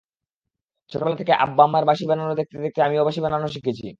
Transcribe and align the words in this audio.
ছোটবেলা 0.91 1.17
থেকে 1.17 1.33
আব্বা-আম্মার 1.43 1.83
বাঁশি 1.89 2.03
বানানো 2.09 2.33
দেখতে 2.39 2.55
দেখতে 2.65 2.79
আমিও 2.81 3.05
বাঁশি 3.07 3.19
বানানো 3.25 3.47
শিখেছি। 3.55 3.87